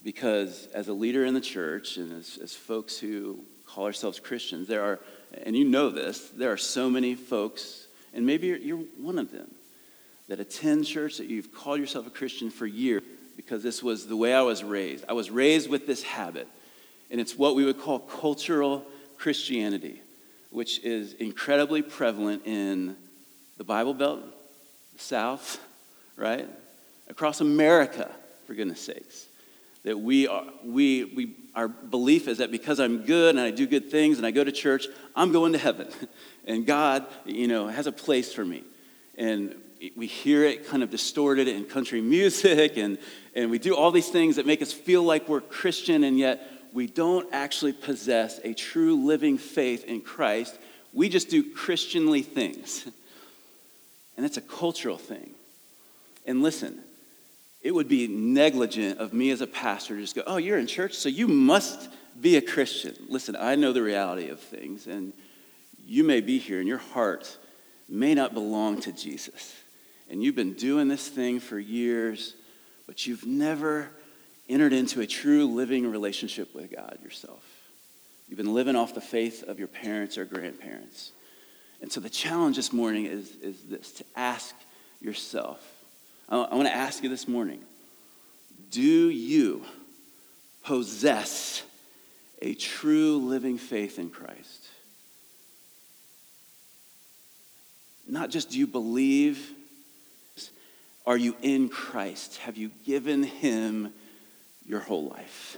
[0.03, 4.67] because as a leader in the church and as, as folks who call ourselves Christians,
[4.67, 4.99] there are,
[5.45, 9.31] and you know this, there are so many folks, and maybe you're, you're one of
[9.31, 9.49] them,
[10.27, 13.03] that attend church, that you've called yourself a Christian for years,
[13.35, 15.05] because this was the way I was raised.
[15.07, 16.47] I was raised with this habit,
[17.09, 18.85] and it's what we would call cultural
[19.17, 20.01] Christianity,
[20.51, 22.95] which is incredibly prevalent in
[23.57, 24.21] the Bible Belt,
[24.93, 25.59] the South,
[26.15, 26.47] right?
[27.07, 28.09] Across America,
[28.45, 29.28] for goodness sakes.
[29.83, 33.65] That we are, we, we, our belief is that because I'm good and I do
[33.65, 35.87] good things and I go to church, I'm going to heaven.
[36.45, 38.63] And God, you know, has a place for me.
[39.19, 39.53] And
[39.95, 42.97] we hear it kind of distorted in country music, and,
[43.35, 46.49] and we do all these things that make us feel like we're Christian, and yet
[46.73, 50.57] we don't actually possess a true living faith in Christ.
[50.93, 52.87] We just do Christianly things.
[54.17, 55.29] And it's a cultural thing.
[56.25, 56.83] And listen,
[57.62, 60.67] it would be negligent of me as a pastor to just go, Oh, you're in
[60.67, 62.95] church, so you must be a Christian.
[63.08, 65.13] Listen, I know the reality of things, and
[65.86, 67.38] you may be here, and your heart
[67.88, 69.54] may not belong to Jesus
[70.10, 72.34] and you've been doing this thing for years,
[72.88, 73.89] but you've never
[74.50, 77.43] entered into a true living relationship with God yourself.
[78.28, 81.12] You've been living off the faith of your parents or grandparents.
[81.82, 84.56] And so the challenge this morning is, is this to ask
[85.00, 85.63] yourself.
[86.29, 87.61] I, want to ask you this morning
[88.69, 89.65] do you
[90.63, 91.63] possess
[92.41, 94.67] a true living faith in Christ?
[98.07, 99.53] Not just do you believe
[101.05, 102.37] are you in Christ?
[102.37, 103.91] Have you given him
[104.67, 105.57] your whole life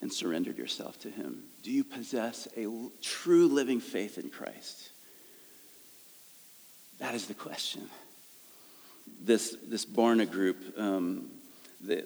[0.00, 1.44] and surrendered yourself to him?
[1.62, 2.66] Do you possess a
[3.00, 4.90] true living faith in Christ?
[6.98, 7.88] That is the question.
[9.20, 11.30] This, this Barna group, um,
[11.80, 12.02] they,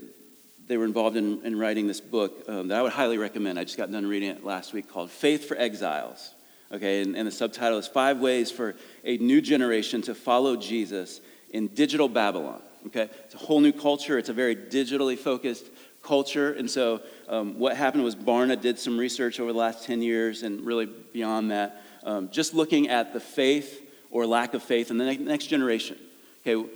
[0.66, 3.58] they were involved in, in writing this book um, that I would highly recommend.
[3.58, 6.34] I just got done reading it last week called Faith for Exiles.
[6.70, 11.20] Okay, and, and the subtitle is Five Ways for a New Generation to Follow Jesus
[11.50, 12.60] in digital Babylon.
[12.86, 14.18] Okay, it's a whole new culture.
[14.18, 15.64] It's a very digitally focused
[16.02, 16.52] culture.
[16.52, 20.42] And so, um, what happened was Barna did some research over the last 10 years
[20.42, 24.98] and really beyond that, um, just looking at the faith or lack of faith in
[24.98, 25.98] the next generation.
[26.46, 26.68] Okay,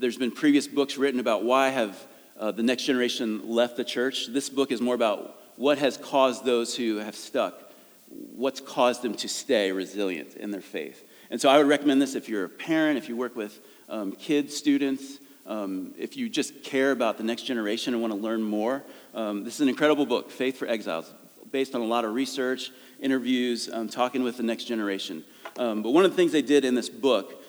[0.00, 2.06] there's been previous books written about why have
[2.38, 4.28] uh, the next generation left the church.
[4.28, 7.70] This book is more about what has caused those who have stuck,
[8.08, 11.04] what's caused them to stay resilient in their faith.
[11.30, 13.60] And so I would recommend this if you're a parent, if you work with
[13.90, 18.18] um, kids, students, um, if you just care about the next generation and want to
[18.18, 18.82] learn more,
[19.14, 21.12] um, this is an incredible book, Faith for Exiles,
[21.52, 25.24] based on a lot of research, interviews, um, talking with the next generation.
[25.58, 27.39] Um, but one of the things they did in this book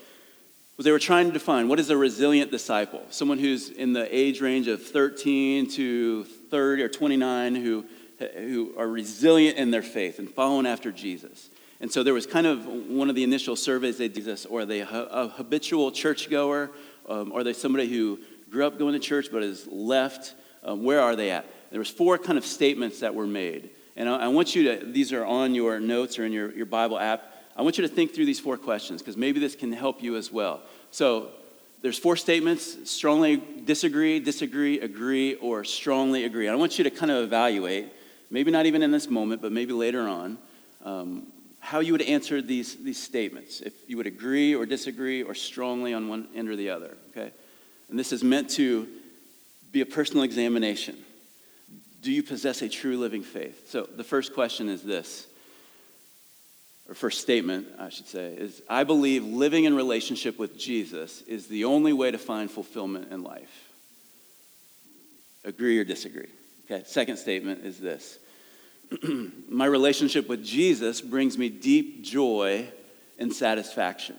[0.78, 4.16] was they were trying to define what is a resilient disciple, someone who's in the
[4.16, 7.86] age range of 13 to 30 or 29 who,
[8.38, 11.50] who are resilient in their faith and following after Jesus.
[11.80, 14.62] And so there was kind of one of the initial surveys they did this, or
[14.62, 16.70] are they a habitual churchgoer?
[17.10, 18.20] Um, are they somebody who
[18.52, 20.36] grew up going to church but has left?
[20.64, 21.46] Um, where are they at?
[21.72, 23.72] There was four kind of statements that were made.
[23.96, 26.68] And I, I, want you to, these are on your notes or in your, your
[26.68, 27.31] Bible app.
[27.62, 30.16] I want you to think through these four questions because maybe this can help you
[30.16, 30.62] as well.
[30.90, 31.30] So
[31.84, 36.50] there's four statements, strongly disagree, disagree, agree, or strongly agree.
[36.50, 37.86] I want you to kind of evaluate
[38.32, 40.40] maybe not even in this moment, but maybe later on,
[40.84, 41.28] um,
[41.60, 45.94] how you would answer these, these statements, if you would agree or disagree or strongly
[45.94, 47.32] on one end or the other, okay?
[47.92, 48.88] And this is meant to
[49.72, 50.98] be a personal examination.
[52.02, 53.70] Do you possess a true living faith?
[53.70, 55.28] So the first question is this,
[56.92, 61.48] or first statement, I should say, is I believe living in relationship with Jesus is
[61.48, 63.72] the only way to find fulfillment in life.
[65.46, 66.28] Agree or disagree?
[66.66, 68.20] Okay, second statement is this
[69.48, 72.68] My relationship with Jesus brings me deep joy
[73.18, 74.18] and satisfaction.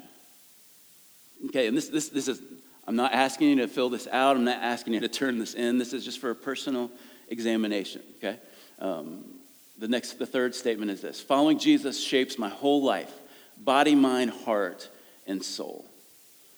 [1.49, 2.41] Okay, and this, this, this is,
[2.89, 5.53] I'm not asking you to fill this out, I'm not asking you to turn this
[5.53, 5.77] in.
[5.77, 6.91] This is just for a personal
[7.29, 8.39] examination, okay?
[8.79, 9.42] Um,
[9.79, 13.13] the next, the third statement is this Following Jesus shapes my whole life,
[13.57, 14.89] body, mind, heart,
[15.27, 15.87] and soul.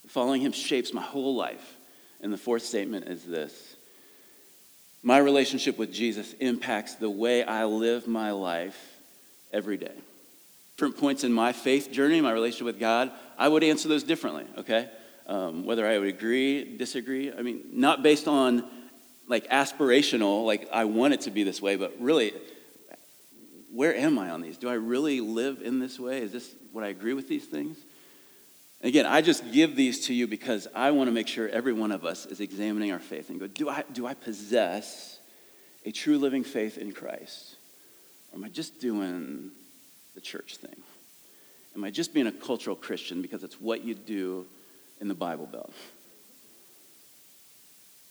[0.09, 1.77] Following him shapes my whole life.
[2.21, 3.77] And the fourth statement is this
[5.03, 8.79] my relationship with Jesus impacts the way I live my life
[9.53, 9.93] every day.
[10.77, 14.47] Different points in my faith journey, my relationship with God, I would answer those differently,
[14.59, 14.89] okay?
[15.27, 17.31] Um, whether I would agree, disagree.
[17.31, 18.65] I mean, not based on
[19.29, 22.33] like aspirational, like I want it to be this way, but really,
[23.75, 24.57] where am I on these?
[24.57, 26.23] Do I really live in this way?
[26.23, 27.77] Is this what I agree with these things?
[28.83, 31.91] Again, I just give these to you because I want to make sure every one
[31.91, 35.19] of us is examining our faith and go, do I, do I possess
[35.85, 37.57] a true living faith in Christ?
[38.33, 39.51] Or am I just doing
[40.15, 40.77] the church thing?
[41.75, 44.47] Am I just being a cultural Christian because it's what you do
[45.01, 45.73] in the Bible Belt?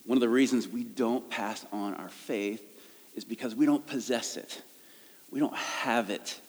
[0.06, 2.62] One of the reasons we don't pass on our faith
[3.15, 4.62] is because we don't possess it.
[5.33, 6.39] We don't have it.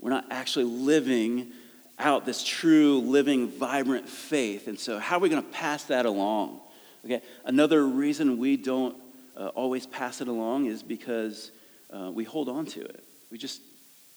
[0.00, 1.52] We're not actually living
[1.98, 4.66] out this true, living, vibrant faith.
[4.66, 6.60] And so, how are we going to pass that along?
[7.04, 8.96] Okay, another reason we don't
[9.36, 11.50] uh, always pass it along is because
[11.94, 13.04] uh, we hold on to it.
[13.30, 13.60] We just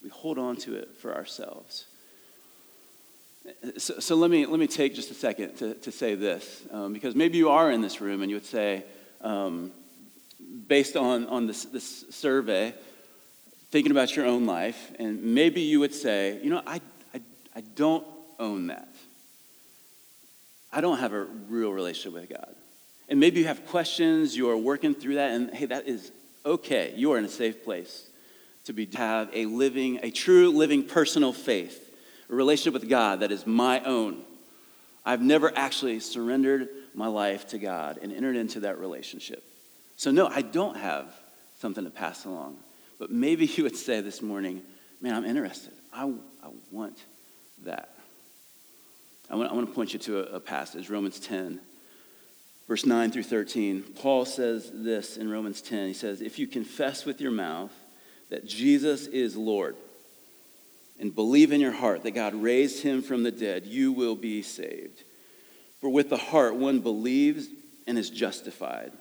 [0.02, 1.86] we hold on to it for ourselves.
[3.78, 6.94] So, so let me let me take just a second to, to say this, um,
[6.94, 8.86] because maybe you are in this room and you would say,
[9.20, 9.74] um,
[10.70, 12.74] based on on this this survey,
[13.74, 16.80] thinking about your own life, and maybe you would say, you know, I
[17.12, 17.22] I
[17.56, 18.06] I don't
[18.38, 18.94] own that.
[20.72, 22.54] I don't have a real relationship with God.
[23.10, 26.12] And maybe you have questions, you are working through that, and hey, that is
[26.46, 26.94] okay.
[26.96, 28.06] You are in a safe place
[28.66, 31.92] to be to have a living, a true living personal faith,
[32.30, 34.22] a relationship with God that is my own.
[35.04, 39.44] I've never actually surrendered my life to God and entered into that relationship.
[39.96, 41.12] So, no, I don't have
[41.58, 42.58] something to pass along.
[43.00, 44.62] But maybe you would say this morning,
[45.02, 45.74] man, I'm interested.
[45.92, 46.06] I,
[46.44, 46.98] I want
[47.64, 47.96] that.
[49.30, 51.60] I want, I want to point you to a, a passage, Romans 10,
[52.68, 53.84] verse 9 through 13.
[53.96, 55.88] Paul says this in Romans 10.
[55.88, 57.72] He says, If you confess with your mouth
[58.30, 59.76] that Jesus is Lord
[61.00, 64.42] and believe in your heart that God raised him from the dead, you will be
[64.42, 65.04] saved.
[65.82, 67.48] For with the heart one believes
[67.86, 68.94] and is justified,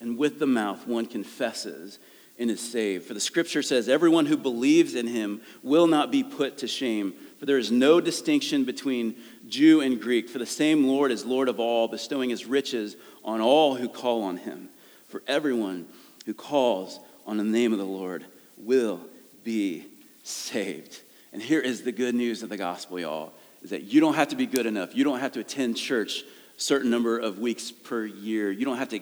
[0.00, 1.98] and with the mouth one confesses
[2.42, 3.06] and is saved.
[3.06, 7.14] For the scripture says, Everyone who believes in him will not be put to shame.
[7.38, 9.16] For there is no distinction between
[9.48, 13.40] Jew and Greek, for the same Lord is Lord of all, bestowing his riches on
[13.40, 14.68] all who call on him.
[15.08, 15.86] For everyone
[16.26, 18.24] who calls on the name of the Lord
[18.56, 19.00] will
[19.44, 19.86] be
[20.22, 21.00] saved.
[21.32, 24.28] And here is the good news of the gospel, y'all, is that you don't have
[24.28, 24.94] to be good enough.
[24.94, 26.22] You don't have to attend church
[26.56, 28.50] a certain number of weeks per year.
[28.50, 29.00] You don't have to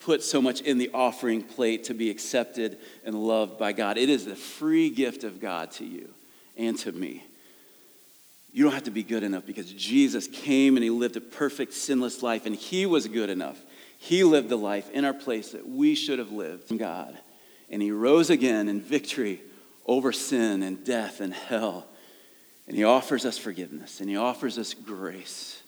[0.00, 3.98] put so much in the offering plate to be accepted and loved by God.
[3.98, 6.08] It is the free gift of God to you
[6.56, 7.24] and to me.
[8.52, 11.72] You don't have to be good enough because Jesus came and he lived a perfect,
[11.72, 13.62] sinless life, and he was good enough.
[13.98, 16.64] He lived the life in our place that we should have lived.
[16.64, 17.16] From God.
[17.68, 19.40] And he rose again in victory
[19.86, 21.86] over sin and death and hell.
[22.66, 25.62] And he offers us forgiveness and he offers us grace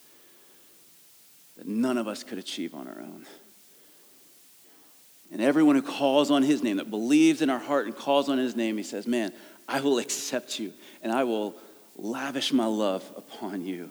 [1.57, 3.27] that none of us could achieve on our own.
[5.33, 8.37] And everyone who calls on his name, that believes in our heart and calls on
[8.37, 9.33] his name, he says, Man,
[9.67, 11.55] I will accept you and I will
[11.97, 13.91] lavish my love upon you.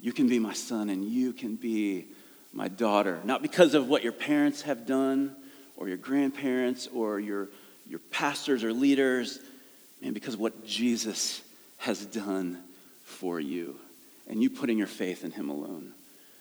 [0.00, 2.06] You can be my son and you can be
[2.52, 3.20] my daughter.
[3.24, 5.34] Not because of what your parents have done
[5.76, 7.48] or your grandparents or your,
[7.88, 9.40] your pastors or leaders,
[10.00, 11.42] man, because of what Jesus
[11.78, 12.62] has done
[13.04, 13.76] for you
[14.28, 15.92] and you putting your faith in him alone.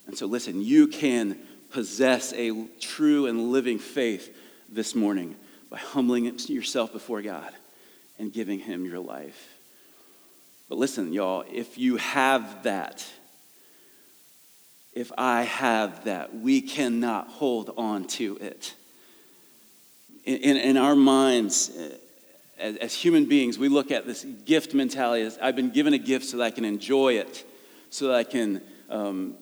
[0.05, 1.39] And so, listen, you can
[1.71, 4.35] possess a true and living faith
[4.69, 5.35] this morning
[5.69, 7.51] by humbling yourself before God
[8.19, 9.57] and giving him your life.
[10.69, 13.05] But listen, y'all, if you have that,
[14.93, 18.73] if I have that, we cannot hold on to it.
[20.25, 21.71] In, in, in our minds,
[22.57, 25.97] as, as human beings, we look at this gift mentality as I've been given a
[25.97, 27.45] gift so that I can enjoy it,
[27.89, 29.35] so that I can um,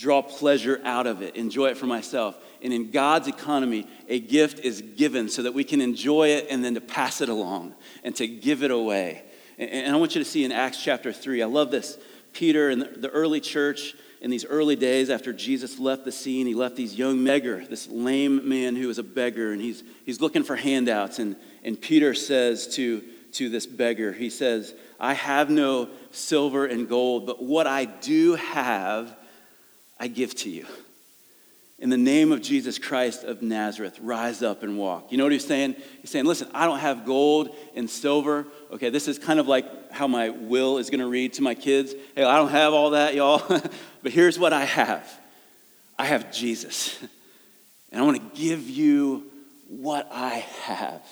[0.00, 2.36] draw pleasure out of it, enjoy it for myself.
[2.62, 6.64] And in God's economy, a gift is given so that we can enjoy it and
[6.64, 9.22] then to pass it along and to give it away.
[9.58, 11.98] And, I want you to see in Acts chapter 3, I love this.
[12.32, 16.54] Peter and the early church, in these early days after Jesus left the scene, he
[16.54, 20.44] left these young beggar, this lame man who was a beggar, and he's, he's looking
[20.44, 21.18] for handouts.
[21.18, 26.88] And, and Peter says to, to this beggar, he says, I have no silver and
[26.88, 29.14] gold, but what I do have,
[30.00, 30.66] I give to you.
[31.78, 35.12] In the name of Jesus Christ of Nazareth, rise up and walk.
[35.12, 35.76] You know what he's saying?
[36.00, 38.46] He's saying, listen, I don't have gold and silver.
[38.72, 41.54] Okay, this is kind of like how my will is going to read to my
[41.54, 41.94] kids.
[42.14, 43.42] Hey, I don't have all that, y'all.
[44.02, 45.08] but here's what I have
[45.98, 46.98] I have Jesus.
[47.92, 49.24] And I want to give you
[49.68, 51.02] what I have.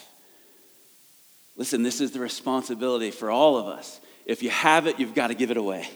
[1.57, 4.01] Listen, this is the responsibility for all of us.
[4.27, 5.89] If you have it, you've got to give it away.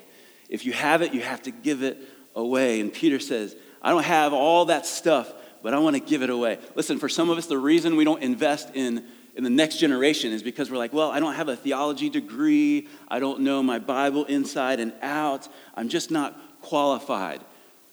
[0.49, 1.99] If you have it, you have to give it
[2.35, 2.81] away.
[2.81, 6.31] And Peter says, I don't have all that stuff, but I want to give it
[6.31, 6.59] away.
[6.75, 9.05] Listen, for some of us, the reason we don't invest in,
[9.35, 12.89] in the next generation is because we're like, well, I don't have a theology degree.
[13.09, 15.49] I don't know my Bible inside and out.
[15.75, 17.41] I'm just not qualified.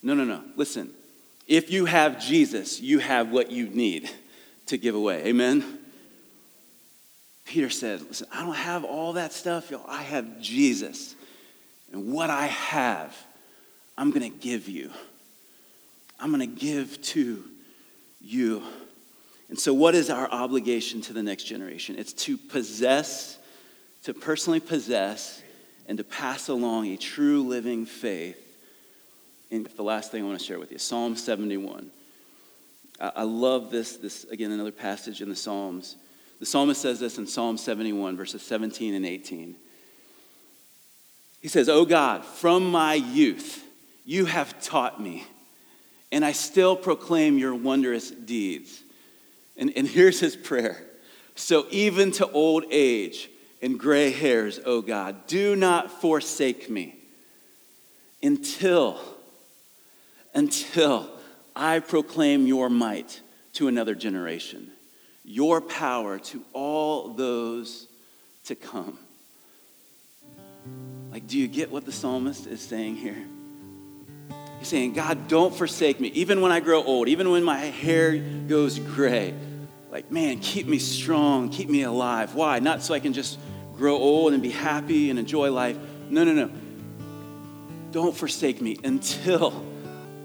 [0.01, 0.43] No, no, no.
[0.55, 0.91] Listen,
[1.47, 4.09] if you have Jesus, you have what you need
[4.67, 5.25] to give away.
[5.25, 5.79] Amen?
[7.45, 9.83] Peter said, Listen, I don't have all that stuff, y'all.
[9.87, 11.15] I have Jesus.
[11.91, 13.17] And what I have,
[13.99, 14.91] I'm going to give you.
[16.21, 17.43] I'm going to give to
[18.21, 18.63] you.
[19.49, 21.97] And so, what is our obligation to the next generation?
[21.99, 23.37] It's to possess,
[24.03, 25.43] to personally possess,
[25.85, 28.37] and to pass along a true living faith.
[29.51, 31.91] And the last thing I want to share with you Psalm 71.
[33.01, 35.97] I love this, this, again, another passage in the Psalms.
[36.39, 39.55] The psalmist says this in Psalm 71, verses 17 and 18.
[41.41, 43.65] He says, Oh God, from my youth,
[44.05, 45.25] you have taught me
[46.11, 48.81] and I still proclaim your wondrous deeds.
[49.57, 50.83] And, and here's his prayer.
[51.35, 53.29] So even to old age
[53.61, 56.95] and gray hairs, O oh God, do not forsake me
[58.23, 58.99] until,
[60.33, 61.09] until
[61.55, 63.21] I proclaim your might
[63.53, 64.71] to another generation,
[65.23, 67.87] your power to all those
[68.45, 68.97] to come.
[71.11, 73.25] Like, do you get what the psalmist is saying here?
[74.59, 76.09] He's saying, God, don't forsake me.
[76.09, 79.33] Even when I grow old, even when my hair goes gray,
[79.89, 82.35] like, man, keep me strong, keep me alive.
[82.35, 82.59] Why?
[82.59, 83.39] Not so I can just
[83.75, 85.77] grow old and be happy and enjoy life.
[86.09, 86.51] No, no, no.
[87.91, 89.65] Don't forsake me until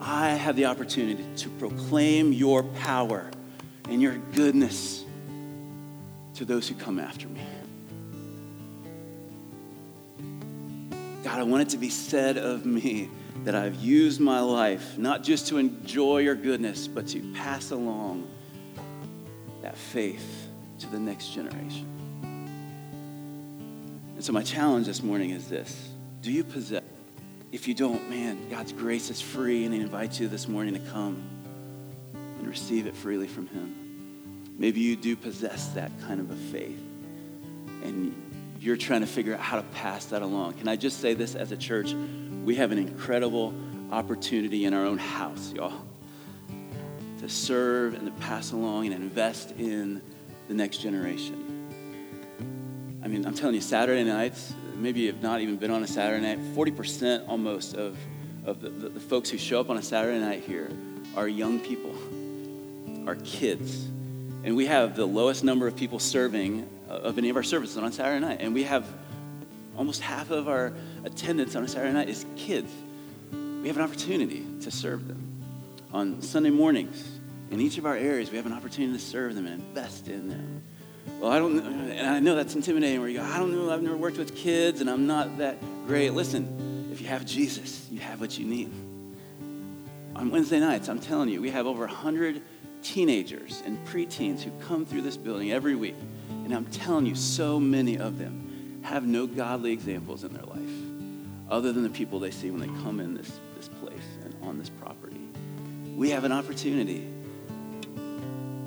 [0.01, 3.31] I have the opportunity to proclaim your power
[3.89, 5.05] and your goodness
[6.35, 7.41] to those who come after me.
[11.23, 13.09] God, I want it to be said of me
[13.43, 18.29] that I've used my life not just to enjoy your goodness, but to pass along
[19.63, 21.89] that faith to the next generation.
[24.15, 26.83] And so, my challenge this morning is this Do you possess?
[27.53, 30.81] If you don't, man, God's grace is free, and He invites you this morning to
[30.91, 31.23] come
[32.15, 34.55] and receive it freely from Him.
[34.59, 36.83] Maybe you do possess that kind of a faith,
[37.83, 38.15] and
[38.61, 40.55] you're trying to figure out how to pass that along.
[40.55, 41.95] Can I just say this as a church?
[42.45, 43.55] We have an incredible
[43.91, 45.73] opportunity in our own house, y'all,
[47.21, 50.03] to serve and to pass along and invest in
[50.49, 51.41] the next generation.
[53.03, 56.23] I mean, I'm telling you, Saturday nights, maybe you've not even been on a Saturday
[56.23, 57.97] night, 40% almost of,
[58.45, 60.71] of the, the, the folks who show up on a Saturday night here
[61.17, 61.95] are young people,
[63.09, 63.87] are kids.
[64.43, 67.79] And we have the lowest number of people serving uh, of any of our services
[67.79, 68.39] on Saturday night.
[68.41, 68.87] And we have
[69.77, 70.73] almost half of our
[71.05, 72.73] attendance on a Saturday night is kids.
[73.33, 75.43] We have an opportunity to serve them.
[75.93, 79.47] On Sunday mornings, in each of our areas, we have an opportunity to serve them
[79.47, 80.63] and invest in them.
[81.21, 83.83] Well, I don't, and I know that's intimidating where you go, I don't know, I've
[83.83, 86.11] never worked with kids and I'm not that great.
[86.11, 88.71] Listen, if you have Jesus, you have what you need.
[90.17, 92.41] On Wednesday nights, I'm telling you, we have over 100
[92.83, 95.97] teenagers and preteens who come through this building every week.
[96.45, 100.94] And I'm telling you, so many of them have no godly examples in their life
[101.51, 104.59] other than the people they see when they come in this, this place and on
[104.59, 105.21] this property.
[105.97, 107.09] We have an opportunity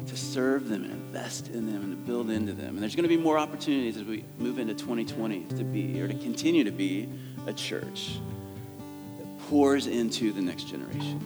[0.05, 2.69] to serve them and invest in them and to build into them.
[2.69, 6.07] And there's going to be more opportunities as we move into 2020 to be or
[6.07, 7.09] to continue to be
[7.45, 8.19] a church
[9.19, 11.19] that pours into the next generation.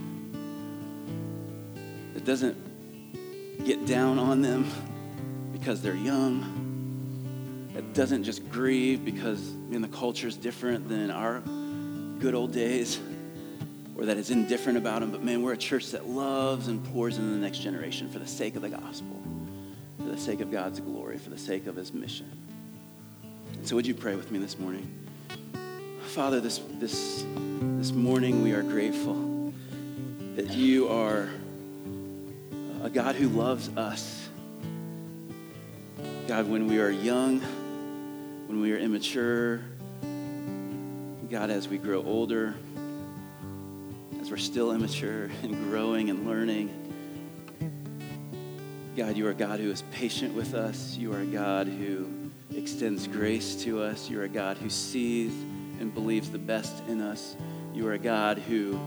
[2.14, 4.70] That doesn't get down on them
[5.52, 6.62] because they're young
[7.74, 11.42] that doesn't just grieve because in the culture is different than our
[12.20, 13.00] good old days
[13.98, 17.18] or that is indifferent about them, but man, we're a church that loves and pours
[17.18, 19.22] into the next generation for the sake of the gospel,
[19.98, 22.30] for the sake of God's glory, for the sake of his mission.
[23.54, 24.92] And so, would you pray with me this morning?
[26.08, 27.26] Father, this, this,
[27.78, 29.54] this morning we are grateful
[30.36, 31.30] that you are
[32.84, 34.28] a God who loves us.
[36.28, 37.42] God, when we are young,
[38.52, 39.62] when we are immature,
[41.30, 42.54] God, as we grow older,
[44.20, 46.70] as we're still immature and growing and learning,
[48.98, 50.98] God, you are a God who is patient with us.
[50.98, 52.10] You are a God who
[52.54, 54.10] extends grace to us.
[54.10, 55.32] You are a God who sees
[55.80, 57.38] and believes the best in us.
[57.74, 58.78] You are a God who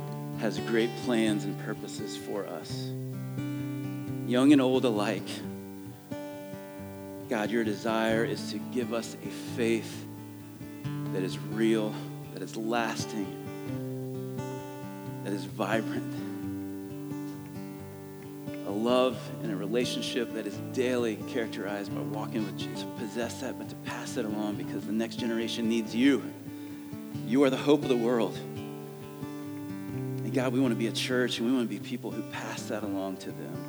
[0.41, 2.91] has great plans and purposes for us
[4.27, 5.23] young and old alike.
[7.29, 10.07] God, your desire is to give us a faith
[11.13, 11.95] that is real,
[12.35, 14.37] that is lasting,
[15.25, 16.13] that is vibrant.
[18.67, 22.85] A love and a relationship that is daily characterized by walking with Jesus.
[22.99, 26.23] Possess that, but to pass it along because the next generation needs you.
[27.27, 28.37] You are the hope of the world.
[28.37, 32.23] And God, we want to be a church and we want to be people who
[32.33, 33.64] pass that along to them.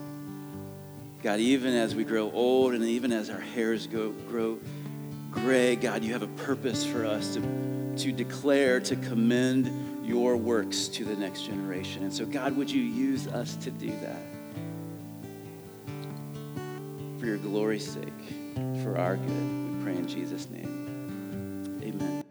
[1.26, 4.60] God, even as we grow old and even as our hairs go, grow
[5.32, 7.42] gray, God, you have a purpose for us to,
[7.98, 12.04] to declare, to commend your works to the next generation.
[12.04, 14.22] And so, God, would you use us to do that?
[17.20, 21.82] For your glory's sake, for our good, we pray in Jesus' name.
[21.82, 22.25] Amen.